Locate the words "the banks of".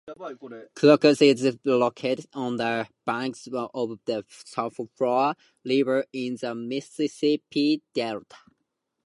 2.57-3.99